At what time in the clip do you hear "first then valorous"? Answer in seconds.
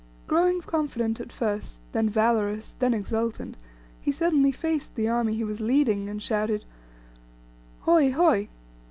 1.31-2.75